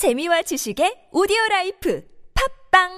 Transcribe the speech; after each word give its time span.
재미와 0.00 0.40
지식의 0.40 1.12
오디오 1.12 1.36
life 1.50 2.00
팟빵 2.72 2.88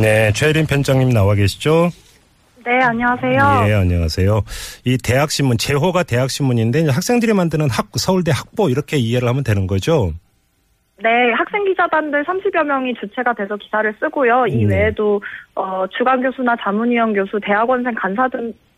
네, 0.00 0.30
최혜린 0.30 0.66
편집장님 0.66 1.08
나와 1.08 1.34
계시죠? 1.34 1.90
네, 2.64 2.78
안녕하세요. 2.84 3.66
예, 3.66 3.74
안녕하세요. 3.74 4.42
이 4.84 4.96
대학신문, 4.96 5.58
제호가 5.58 6.04
대학신문인데 6.04 6.88
학생들이 6.88 7.32
만드는 7.32 7.68
학, 7.68 7.88
서울대 7.96 8.30
학보 8.30 8.68
이렇게 8.68 8.96
이해를 8.96 9.26
하면 9.26 9.42
되는 9.42 9.66
거죠? 9.66 10.12
네, 11.02 11.32
학생 11.36 11.64
기자단들 11.64 12.24
30여 12.24 12.62
명이 12.62 12.94
주체가 13.00 13.32
돼서 13.32 13.56
기사를 13.56 13.92
쓰고요. 13.98 14.46
이 14.46 14.66
네. 14.66 14.76
외에도 14.76 15.20
어, 15.56 15.84
주간 15.98 16.22
교수나 16.22 16.54
자문위원 16.62 17.14
교수, 17.14 17.40
대학원생 17.42 17.92
간사 17.96 18.28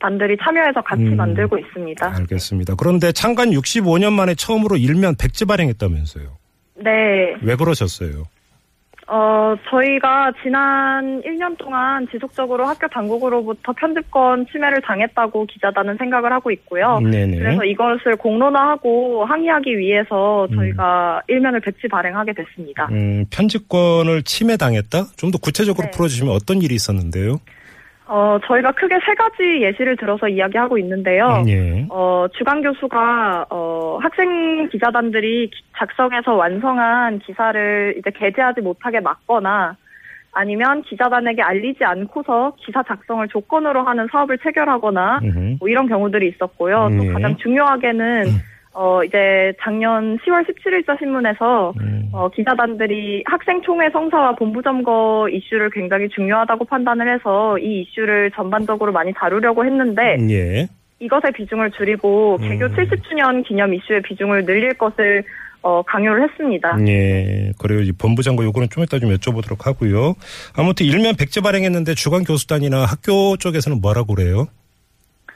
단들이 0.03 0.37
참여해서 0.43 0.83
같이 0.83 1.05
음. 1.05 1.17
만들고 1.17 1.57
있습니다. 1.57 2.15
알겠습니다. 2.19 2.75
그런데 2.77 3.13
창간 3.13 3.51
65년 3.51 4.13
만에 4.13 4.35
처음으로 4.35 4.77
일면 4.77 5.15
백지 5.17 5.45
발행했다면서요. 5.47 6.25
네, 6.77 7.37
왜 7.43 7.55
그러셨어요? 7.57 8.25
어, 9.09 9.55
저희가 9.69 10.33
지난 10.43 11.21
1년 11.23 11.59
동안 11.59 12.07
지속적으로 12.11 12.65
학교 12.67 12.89
당국으로부터 12.89 13.73
편집권 13.73 14.47
침해를 14.51 14.81
당했다고 14.81 15.47
기자단은 15.47 15.97
생각을 15.99 16.33
하고 16.33 16.51
있고요. 16.53 16.99
네네. 17.01 17.37
그래서 17.37 17.65
이것을 17.65 18.17
공론화하고 18.17 19.25
항의하기 19.27 19.77
위해서 19.77 20.47
저희가 20.55 21.21
일면을 21.29 21.61
배치 21.61 21.89
발행하게 21.89 22.33
됐습니다. 22.33 22.89
음, 22.91 23.27
편집권을 23.31 24.23
침해당했다? 24.23 25.05
좀 25.17 25.31
더 25.31 25.39
구체적으로 25.39 25.87
네. 25.87 25.91
풀어주시면 25.91 26.33
어떤 26.33 26.63
일이 26.63 26.75
있었는데요? 26.75 27.39
어, 28.15 28.39
저희가 28.47 28.73
크게 28.73 28.99
세 29.07 29.15
가지 29.15 29.63
예시를 29.63 29.97
들어서 29.97 30.29
이야기하고 30.29 30.77
있는데요. 30.77 31.43
예. 31.49 31.87
어, 31.89 32.27
주간 32.37 32.61
교수가, 32.61 33.47
어, 33.49 33.99
학생 34.03 34.69
기자단들이 34.69 35.49
기- 35.49 35.63
작성해서 35.79 36.35
완성한 36.35 37.21
기사를 37.21 37.95
이제 37.97 38.11
게재하지 38.15 38.61
못하게 38.61 39.01
막거나 39.01 39.77
아니면 40.33 40.83
기자단에게 40.83 41.41
알리지 41.41 41.85
않고서 41.85 42.53
기사 42.59 42.83
작성을 42.83 43.27
조건으로 43.29 43.83
하는 43.83 44.07
사업을 44.13 44.37
체결하거나. 44.39 45.21
뭐 45.59 45.69
이런 45.71 45.89
경우들이 45.89 46.29
있었고요. 46.29 46.91
네. 46.91 46.97
또 47.07 47.13
가장 47.15 47.35
중요하게는, 47.39 48.25
어, 48.75 49.05
이제 49.05 49.53
작년 49.61 50.17
10월 50.19 50.47
17일자 50.47 50.99
신문에서 50.99 51.75
음. 51.79 52.09
어, 52.13 52.31
기자단들이 52.31 53.23
학생총회 53.27 53.91
성사와 53.91 54.37
본부점거 54.37 55.29
이슈를 55.31 55.71
굉장히 55.71 56.09
중요하다고 56.09 56.65
판단을 56.65 57.15
해서 57.15 57.59
이 57.59 57.83
이슈를 57.83 58.31
전반적으로 58.35 58.93
많이 58.93 59.13
다루려고 59.13 59.65
했는데 59.65 60.17
예. 60.31 60.69
이것의 61.01 61.33
비중을 61.35 61.73
줄이고 61.73 62.39
개교 62.39 62.67
음. 62.67 62.73
70주년 62.73 63.47
기념 63.47 63.75
이슈의 63.75 64.03
비중을 64.03 64.47
늘릴 64.47 64.73
것을 64.75 65.25
어, 65.63 65.83
강요를 65.83 66.29
했습니다. 66.29 66.77
예. 66.89 67.53
그래요. 67.59 67.81
이 67.81 67.93
본부장과 67.93 68.43
요거는 68.45 68.69
좀 68.71 68.83
이따 68.83 68.99
좀 68.99 69.11
여쭤보도록 69.11 69.65
하고요. 69.65 70.15
아무튼 70.57 70.87
일면 70.87 71.15
백지 71.17 71.41
발행했는데 71.41 71.95
주간 71.95 72.25
교수단이나 72.25 72.85
학교 72.85 73.37
쪽에서는 73.37 73.81
뭐라고 73.81 74.15
그래요? 74.15 74.49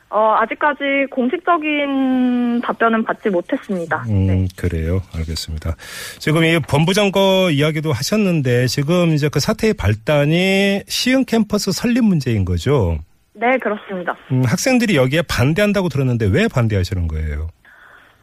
어, 0.09 0.37
아직까지 0.39 1.07
공식적인 1.11 2.61
답변은 2.61 3.05
받지 3.05 3.29
못했습니다. 3.29 4.05
음, 4.09 4.27
네. 4.27 4.47
그래요. 4.57 5.03
알겠습니다. 5.15 5.75
지금 6.19 6.45
이 6.45 6.59
본부장거 6.61 7.51
이야기도 7.51 7.93
하셨는데 7.93 8.67
지금 8.67 9.15
이제 9.15 9.29
그 9.29 9.41
사태의 9.41 9.75
발단이 9.75 10.83
시흥 10.87 11.25
캠퍼스 11.25 11.73
설립 11.73 12.05
문제인 12.05 12.45
거죠. 12.45 12.99
네, 13.35 13.59
그렇습니다. 13.59 14.17
음, 14.31 14.45
학생들이 14.45 14.97
여기에 14.97 15.23
반대한다고 15.29 15.89
들었는데 15.89 16.27
왜 16.27 16.47
반대하시는 16.49 17.09
거예요? 17.09 17.49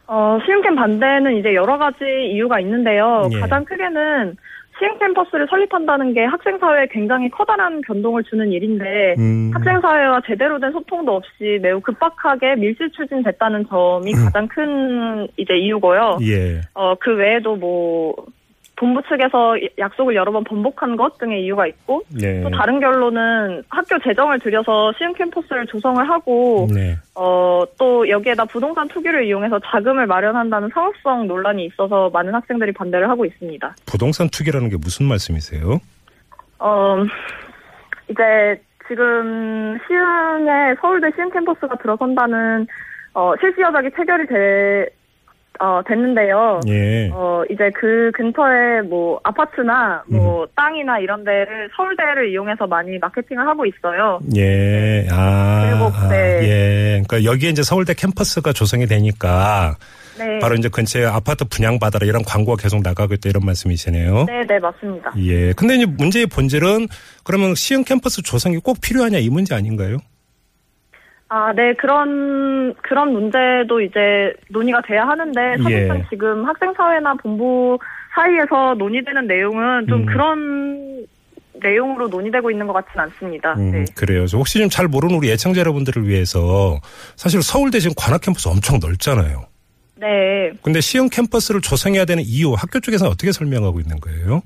어, 0.06 0.38
시흥캠 0.44 0.74
반대는 0.74 1.38
이제 1.38 1.54
여러 1.54 1.78
가지 1.78 2.04
이유가 2.32 2.60
있는데요. 2.60 3.28
예. 3.32 3.40
가장 3.40 3.64
크게는 3.64 4.36
시흥 4.78 4.98
캠퍼스를 4.98 5.46
설립한다는 5.48 6.14
게 6.14 6.24
학생 6.24 6.58
사회에 6.58 6.88
굉장히 6.90 7.28
커다란 7.30 7.80
변동을 7.82 8.24
주는 8.24 8.50
일인데 8.50 9.14
음, 9.18 9.50
학생 9.54 9.80
사회와 9.80 10.22
제대로 10.26 10.58
된 10.58 10.72
소통도 10.72 11.14
없이 11.14 11.58
매우 11.62 11.80
급박하게 11.80 12.56
밀실 12.56 12.90
추진됐다는 12.90 13.66
점이 13.68 14.12
가장 14.12 14.48
큰 14.48 15.28
이제 15.36 15.56
이유고요. 15.56 16.18
예. 16.22 16.60
어, 16.74 16.94
그 16.96 17.14
외에도 17.14 17.56
뭐 17.56 18.14
본부 18.76 19.00
측에서 19.02 19.56
약속을 19.78 20.14
여러 20.14 20.32
번 20.32 20.42
번복한 20.44 20.96
것 20.96 21.18
등의 21.18 21.44
이유가 21.44 21.66
있고 21.66 22.02
네. 22.08 22.42
또 22.42 22.50
다른 22.50 22.80
결로는 22.80 23.62
학교 23.68 23.98
재정을 24.00 24.40
들여서 24.40 24.92
시흥 24.98 25.14
캠퍼스를 25.14 25.66
조성을 25.66 26.08
하고 26.08 26.66
네. 26.72 26.96
어, 27.14 27.62
또 27.78 28.08
여기에다 28.08 28.44
부동산 28.46 28.88
투기를 28.88 29.24
이용해서 29.26 29.60
자금을 29.64 30.06
마련한다는 30.06 30.70
상업성 30.74 31.28
논란이 31.28 31.66
있어서 31.66 32.10
많은 32.10 32.34
학생들이 32.34 32.72
반대를 32.72 33.08
하고 33.08 33.24
있습니다. 33.24 33.76
부동산 33.86 34.28
투기라는 34.28 34.70
게 34.70 34.76
무슨 34.76 35.06
말씀이세요? 35.06 35.78
어, 36.58 37.04
이제 38.08 38.60
지금 38.88 39.78
시흥에 39.86 40.74
서울대 40.80 41.10
시흥 41.14 41.30
캠퍼스가 41.30 41.76
들어선다는 41.76 42.66
어, 43.14 43.32
실시 43.40 43.60
여작이 43.60 43.90
체결이 43.96 44.26
돼, 44.26 44.86
어, 45.60 45.80
됐는데요. 45.86 46.60
예. 46.68 47.10
어, 47.12 47.44
이제 47.50 47.70
그 47.74 48.10
근처에 48.14 48.82
뭐 48.82 49.20
아파트나 49.22 50.02
뭐 50.06 50.46
땅이나 50.54 50.98
이런 50.98 51.24
데를 51.24 51.70
서울대를 51.76 52.30
이용해서 52.30 52.66
많이 52.66 52.98
마케팅을 52.98 53.46
하고 53.46 53.64
있어요. 53.64 54.18
예. 54.36 55.06
아. 55.10 55.70
그리고, 55.70 55.84
아, 55.96 56.08
네. 56.08 56.40
예. 56.42 57.02
그러니까 57.06 57.24
여기에 57.30 57.50
이제 57.50 57.62
서울대 57.62 57.94
캠퍼스가 57.94 58.52
조성이 58.52 58.86
되니까 58.86 59.76
네. 60.18 60.38
바로 60.40 60.54
이제 60.54 60.68
근처에 60.68 61.04
아파트 61.04 61.44
분양받아라 61.44 62.06
이런 62.06 62.22
광고가 62.24 62.60
계속 62.62 62.82
나가고 62.82 63.14
있다 63.14 63.28
이런 63.28 63.44
말씀이시네요. 63.44 64.24
네, 64.26 64.46
네, 64.46 64.58
맞습니다. 64.58 65.12
예. 65.18 65.52
근데 65.52 65.76
이제 65.76 65.86
문제의 65.86 66.26
본질은 66.26 66.88
그러면 67.24 67.54
시흥 67.54 67.84
캠퍼스 67.84 68.22
조성이 68.22 68.58
꼭 68.58 68.80
필요하냐 68.80 69.18
이 69.18 69.28
문제 69.28 69.54
아닌가요? 69.54 69.98
아, 71.36 71.52
네, 71.52 71.74
그런, 71.74 72.72
그런 72.74 73.12
문제도 73.12 73.80
이제 73.80 74.32
논의가 74.50 74.82
돼야 74.82 75.02
하는데, 75.08 75.56
사실상 75.60 75.98
예. 75.98 76.06
지금 76.08 76.44
학생사회나 76.44 77.14
본부 77.14 77.76
사이에서 78.14 78.74
논의되는 78.78 79.26
내용은 79.26 79.88
좀 79.88 80.02
음. 80.02 80.06
그런 80.06 81.06
내용으로 81.60 82.06
논의되고 82.06 82.52
있는 82.52 82.68
것 82.68 82.72
같진 82.74 83.00
않습니다. 83.00 83.54
음, 83.54 83.72
네. 83.72 83.84
그래요. 83.96 84.26
혹시 84.32 84.60
좀 84.60 84.68
잘 84.68 84.86
모르는 84.86 85.16
우리 85.16 85.32
애청자 85.32 85.58
여러분들을 85.58 86.06
위해서 86.06 86.78
사실 87.16 87.42
서울대 87.42 87.80
지금 87.80 87.94
관악 87.96 88.20
캠퍼스 88.20 88.46
엄청 88.48 88.78
넓잖아요. 88.80 89.44
네. 89.96 90.52
근데 90.62 90.80
시흥 90.80 91.08
캠퍼스를 91.08 91.60
조성해야 91.62 92.04
되는 92.04 92.22
이유 92.24 92.52
학교 92.52 92.78
쪽에서는 92.78 93.10
어떻게 93.10 93.32
설명하고 93.32 93.80
있는 93.80 93.98
거예요? 93.98 94.42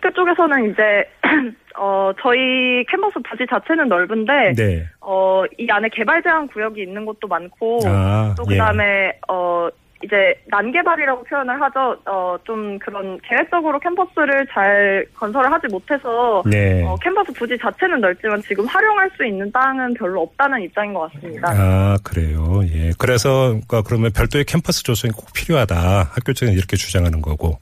학교 0.00 0.10
쪽에서는 0.12 0.70
이제, 0.70 0.82
어, 1.78 2.10
저희 2.20 2.84
캠퍼스 2.88 3.18
부지 3.20 3.46
자체는 3.48 3.88
넓은데, 3.88 4.54
네. 4.56 4.86
어, 5.00 5.44
이 5.58 5.68
안에 5.70 5.88
개발 5.92 6.22
제한 6.22 6.48
구역이 6.48 6.82
있는 6.82 7.04
곳도 7.04 7.28
많고, 7.28 7.80
아, 7.86 8.34
또 8.36 8.44
예. 8.50 8.54
그다음에 8.54 9.12
어 9.28 9.68
이제 10.02 10.34
난개발이라고 10.48 11.24
표현을 11.24 11.60
하죠. 11.60 11.96
어 12.06 12.38
좀 12.44 12.78
그런 12.78 13.18
계획적으로 13.22 13.78
캠퍼스를 13.78 14.46
잘 14.50 15.04
건설을 15.14 15.52
하지 15.52 15.66
못해서 15.68 16.42
네. 16.46 16.82
어, 16.84 16.96
캠퍼스 17.02 17.32
부지 17.34 17.58
자체는 17.58 18.00
넓지만 18.00 18.40
지금 18.40 18.64
활용할 18.64 19.10
수 19.16 19.26
있는 19.26 19.52
땅은 19.52 19.94
별로 19.94 20.22
없다는 20.22 20.62
입장인 20.62 20.94
것 20.94 21.12
같습니다. 21.12 21.52
아, 21.52 21.98
그래요. 22.02 22.62
예. 22.72 22.92
그래서, 22.98 23.48
그러니까 23.50 23.82
그러면 23.82 24.10
별도의 24.12 24.44
캠퍼스 24.46 24.82
조성이 24.82 25.12
꼭 25.12 25.26
필요하다. 25.34 25.76
학교 26.14 26.32
측은 26.32 26.54
이렇게 26.54 26.76
주장하는 26.76 27.20
거고. 27.20 27.58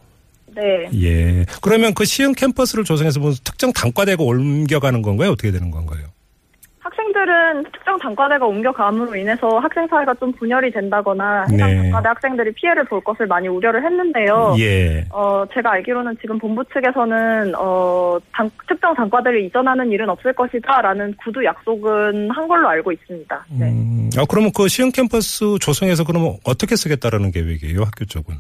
네. 0.58 0.88
예. 1.02 1.44
그러면 1.62 1.94
그 1.94 2.04
시흥 2.04 2.32
캠퍼스를 2.32 2.84
조성해서 2.84 3.20
무슨 3.20 3.42
특정 3.44 3.72
단과대가 3.72 4.22
옮겨가는 4.22 5.02
건가요? 5.02 5.30
어떻게 5.30 5.50
되는 5.52 5.70
건가요? 5.70 6.06
학생들은 6.80 7.64
특정 7.72 7.98
단과대가 7.98 8.46
옮겨감으로 8.46 9.14
인해서 9.14 9.58
학생 9.58 9.86
사회가 9.88 10.14
좀 10.14 10.32
분열이 10.32 10.72
된다거나 10.72 11.44
해당 11.52 11.68
네. 11.70 11.76
단과대 11.82 12.08
학생들이 12.08 12.52
피해를 12.54 12.84
볼 12.84 13.00
것을 13.02 13.26
많이 13.26 13.46
우려를 13.46 13.84
했는데요. 13.84 14.56
예. 14.58 15.04
어, 15.10 15.44
제가 15.52 15.72
알기로는 15.72 16.16
지금 16.20 16.38
본부 16.38 16.64
측에서는, 16.72 17.54
어, 17.56 18.18
단- 18.32 18.50
특정 18.66 18.94
단과대를 18.94 19.44
이전하는 19.44 19.92
일은 19.92 20.08
없을 20.08 20.32
것이다, 20.32 20.80
라는 20.80 21.14
구두 21.22 21.44
약속은 21.44 22.30
한 22.30 22.48
걸로 22.48 22.68
알고 22.68 22.90
있습니다. 22.92 23.46
네. 23.58 23.66
음, 23.70 24.08
아, 24.16 24.24
그러면 24.28 24.50
그 24.56 24.66
시흥 24.66 24.90
캠퍼스 24.90 25.44
조성해서 25.60 26.04
그러면 26.04 26.36
어떻게 26.44 26.74
쓰겠다라는 26.74 27.32
계획이에요? 27.32 27.82
학교 27.82 28.06
쪽은? 28.06 28.34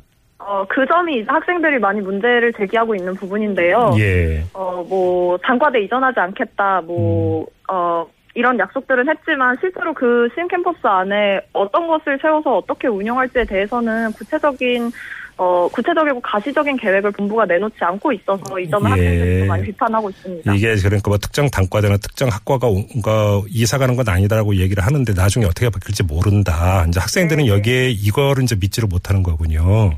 어, 0.48 0.64
그 0.66 0.86
점이 0.86 1.24
학생들이 1.28 1.78
많이 1.78 2.00
문제를 2.00 2.54
제기하고 2.54 2.94
있는 2.94 3.14
부분인데요. 3.14 3.94
예. 3.98 4.42
어, 4.54 4.82
뭐, 4.88 5.36
단과대 5.42 5.82
이전하지 5.82 6.18
않겠다, 6.18 6.80
뭐, 6.86 7.42
음. 7.42 7.46
어, 7.68 8.06
이런 8.34 8.58
약속들은 8.58 9.10
했지만 9.10 9.58
실제로 9.60 9.92
그 9.92 10.26
시흥 10.34 10.48
캠퍼스 10.48 10.78
안에 10.86 11.40
어떤 11.52 11.86
것을 11.86 12.18
세워서 12.22 12.56
어떻게 12.56 12.88
운영할지에 12.88 13.44
대해서는 13.44 14.12
구체적인 14.12 14.90
어, 15.36 15.68
구체적이고 15.68 16.20
가시적인 16.20 16.78
계획을 16.78 17.10
본부가 17.12 17.44
내놓지 17.44 17.76
않고 17.80 18.12
있어서 18.12 18.58
이 18.58 18.68
점을 18.70 18.90
예. 18.90 18.90
학생들이 18.90 19.38
좀 19.40 19.48
많이 19.48 19.62
비판하고 19.64 20.10
있습니다. 20.10 20.54
이게 20.54 20.74
그러니까 20.76 21.10
뭐 21.10 21.18
특정 21.18 21.48
단과대나 21.50 21.98
특정 21.98 22.28
학과가 22.28 22.66
뭔가 22.68 23.42
이사 23.50 23.76
가는 23.76 23.94
건 23.96 24.08
아니다라고 24.08 24.56
얘기를 24.56 24.84
하는데 24.84 25.12
나중에 25.12 25.44
어떻게 25.44 25.68
바뀔지 25.68 26.04
모른다. 26.04 26.84
이제 26.88 26.98
학생들은 26.98 27.44
네. 27.44 27.50
여기에 27.50 27.90
이거를 27.90 28.44
이제 28.44 28.56
믿지를 28.58 28.88
못하는 28.88 29.22
거군요. 29.22 29.92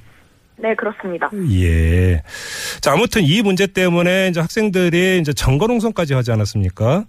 네, 0.60 0.74
그렇습니다. 0.74 1.30
예. 1.52 2.22
자, 2.80 2.92
아무튼 2.92 3.22
이 3.22 3.42
문제 3.42 3.66
때문에 3.66 4.28
이제 4.28 4.40
학생들이 4.40 5.18
이제 5.18 5.32
정거농성까지 5.32 6.14
하지 6.14 6.32
않았습니까? 6.32 7.04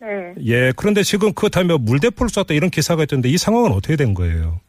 네. 0.00 0.34
예. 0.46 0.72
그런데 0.76 1.02
지금 1.02 1.32
그 1.34 1.50
다음에 1.50 1.76
물대포를 1.78 2.28
쐈다 2.28 2.54
이런 2.54 2.70
기사가 2.70 3.02
있던데 3.04 3.28
이 3.28 3.36
상황은 3.36 3.72
어떻게 3.72 3.96
된 3.96 4.14
거예요? 4.14 4.60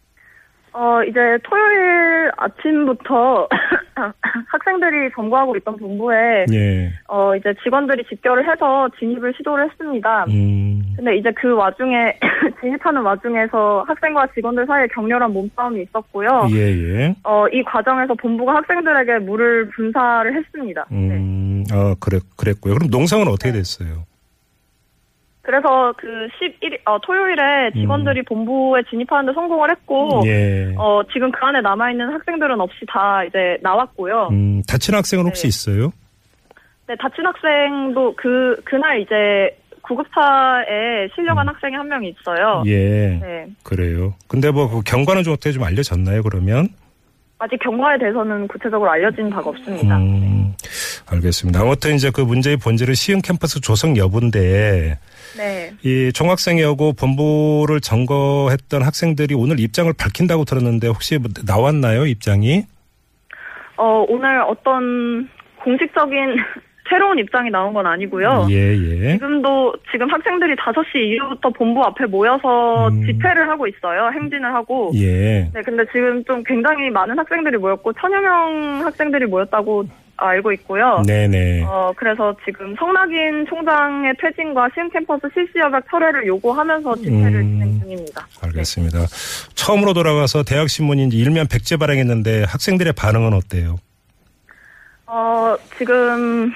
어, 0.74 1.04
이제 1.04 1.20
토요일 1.44 2.32
아침부터 2.38 3.48
학생들이 4.48 5.12
점거하고 5.16 5.58
있던 5.58 5.78
본부에 5.78 6.46
예. 6.52 6.94
어, 7.08 7.36
이제 7.36 7.54
직원들이 7.64 8.06
집결을 8.10 8.50
해서 8.50 8.90
진입을 8.98 9.34
시도를 9.38 9.70
했습니다. 9.70 10.26
음. 10.30 10.71
근데 10.96 11.18
이제 11.18 11.32
그 11.32 11.54
와중에 11.54 12.18
진입하는 12.62 13.02
와중에서 13.02 13.86
학생과 13.88 14.28
직원들 14.34 14.66
사이에 14.66 14.88
격렬한 14.88 15.32
몸싸움이 15.34 15.84
있었고요. 15.84 16.48
예, 16.52 16.58
예. 16.58 17.16
어, 17.24 17.48
이 17.50 17.64
과정에서 17.64 18.14
본부가 18.16 18.56
학생들에게 18.56 19.20
물을 19.20 19.70
분사를 19.70 20.36
했습니다. 20.36 20.86
네. 20.90 20.98
음. 20.98 21.64
아, 21.72 21.96
그래, 22.00 22.20
그랬고요. 22.38 22.76
그럼 22.76 22.90
농성은 22.90 23.28
어떻게 23.28 23.52
됐어요? 23.52 24.06
그래서 25.44 25.94
그 25.98 26.08
11일, 26.40 26.80
어, 26.86 27.00
토요일에 27.02 27.72
직원들이 27.74 28.24
본부에 28.24 28.84
진입하는데 28.90 29.34
성공을 29.34 29.72
했고, 29.72 30.22
음. 30.22 30.28
예. 30.28 30.74
어, 30.78 31.02
지금 31.12 31.32
그 31.32 31.44
안에 31.44 31.62
남아있는 31.62 32.14
학생들은 32.14 32.62
없이 32.62 32.86
다 32.88 33.24
이제 33.24 33.58
나왔고요. 33.62 34.30
음, 34.32 34.62
다친 34.68 34.94
학생은 34.94 35.26
혹시 35.26 35.44
네. 35.44 35.48
있어요? 35.48 35.92
네, 36.88 36.96
다친 37.00 37.26
학생도 37.26 38.16
그, 38.18 38.62
그날 38.66 39.02
이제 39.02 39.58
구급차에 39.82 41.08
실려간 41.16 41.48
학생이 41.48 41.76
한 41.76 41.88
명 41.88 42.04
있어요. 42.04 42.64
음. 42.66 42.68
예. 42.68 43.20
네. 43.22 43.46
그래요. 43.64 44.14
근데 44.28 44.50
뭐 44.52 44.70
그 44.70 44.82
경과는 44.82 45.24
좀 45.24 45.34
어떻게 45.34 45.52
좀 45.52 45.64
알려졌나요, 45.64 46.24
그러면? 46.24 46.70
아직 47.40 47.58
경과에 47.64 47.98
대해서는 47.98 48.48
구체적으로 48.48 48.92
알려진 48.92 49.30
바가 49.32 49.50
없습니다. 49.50 49.98
음, 49.98 50.54
알겠습니다. 51.10 51.60
아무튼 51.62 51.96
이제 51.96 52.12
그 52.14 52.22
문제의 52.22 52.58
본질은 52.58 52.94
시흥 52.94 53.22
캠퍼스 53.24 53.60
조성 53.60 53.98
여부인데 53.98 55.00
네. 55.38 55.74
이 55.82 56.12
종학생회하고 56.14 56.94
본부를 56.94 57.82
점거했던 57.82 58.84
학생들이 58.84 59.34
오늘 59.34 59.60
입장을 59.60 59.92
밝힌다고 59.92 60.46
들었는데 60.46 60.88
혹시 60.88 61.18
뭐 61.18 61.32
나왔나요, 61.44 62.06
입장이? 62.06 62.64
어, 63.78 64.06
오늘 64.08 64.42
어떤 64.42 65.28
공식적인 65.64 66.36
새로운 66.92 67.18
입장이 67.20 67.50
나온 67.50 67.74
건 67.74 67.88
아니고요. 67.88 68.48
예, 68.50 68.76
예. 68.76 69.14
지금도 69.14 69.74
지금 69.92 70.12
학생들이 70.12 70.56
5시 70.56 70.96
이후부터 70.96 71.50
본부 71.52 71.82
앞에 71.84 72.06
모여서 72.06 72.90
음. 72.90 73.06
집회를 73.06 73.48
하고 73.48 73.66
있어요. 73.66 74.12
행진을 74.14 74.54
하고. 74.54 74.92
예. 74.96 75.50
네, 75.54 75.62
근데 75.64 75.86
지금 75.86 76.24
좀 76.26 76.44
굉장히 76.44 76.90
많은 76.90 77.18
학생들이 77.18 77.58
모였고 77.58 77.94
천여 77.94 78.20
명 78.20 78.86
학생들이 78.86 79.26
모였다고 79.26 79.86
알고 80.18 80.52
있고요. 80.52 81.02
네네. 81.08 81.64
어, 81.64 81.94
그래서 81.96 82.36
지금 82.46 82.76
성낙인 82.78 83.46
총장의 83.48 84.14
퇴진과 84.20 84.70
시흥 84.74 84.90
캠퍼스 84.90 85.28
실시 85.34 85.54
협약 85.58 85.86
철회를 85.90 86.28
요구하면서 86.28 86.96
집회를 86.98 87.40
음. 87.40 87.60
진행 87.60 87.80
중입니다. 87.80 88.28
알겠습니다. 88.44 89.00
처음으로 89.56 89.94
돌아가서 89.94 90.44
대학신문이 90.44 91.06
이제 91.06 91.18
일면 91.18 91.48
백제 91.48 91.78
발행했는데 91.78 92.44
학생들의 92.44 92.94
반응은 92.94 93.34
어때요? 93.34 93.78
어, 95.14 95.58
지금, 95.78 96.54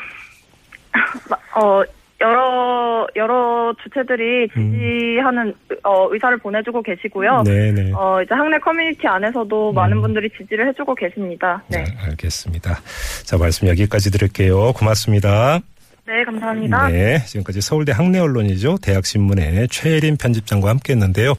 어, 1.56 1.84
여러, 2.22 3.06
여러 3.16 3.74
주체들이 3.84 4.48
지지하는, 4.50 5.54
어, 5.84 6.08
의사를 6.12 6.38
보내주고 6.38 6.82
계시고요. 6.82 7.40
음. 7.40 7.44
네네. 7.44 7.92
어, 7.94 8.22
이제 8.24 8.34
학내 8.34 8.58
커뮤니티 8.60 9.06
안에서도 9.08 9.74
많은 9.74 10.02
분들이 10.02 10.30
지지를 10.30 10.70
해주고 10.70 10.96
계십니다. 10.96 11.62
네. 11.68 11.84
네, 11.84 11.92
알겠습니다. 12.06 12.80
자, 13.26 13.38
말씀 13.38 13.68
여기까지 13.68 14.12
드릴게요. 14.12 14.72
고맙습니다. 14.74 15.60
네, 16.08 16.24
감사합니다. 16.24 16.88
네, 16.90 17.18
지금까지 17.26 17.62
서울대 17.62 17.92
학내 17.92 18.20
언론이죠. 18.20 18.78
대학신문의 18.82 19.68
최혜린 19.70 20.18
편집장과 20.18 20.70
함께 20.70 20.94
했는데요. 20.94 21.34